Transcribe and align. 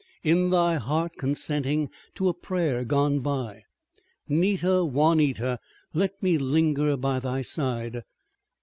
In 0.23 0.49
thy 0.49 0.77
heart 0.77 1.13
consenting 1.19 1.87
to 2.15 2.27
a 2.27 2.33
prayer 2.33 2.83
gone 2.83 3.19
by! 3.19 3.65
'Nita, 4.27 4.83
Juanita! 4.83 5.59
Let 5.93 6.23
me 6.23 6.39
linger 6.39 6.97
by 6.97 7.19
thy 7.19 7.43
side! 7.43 8.01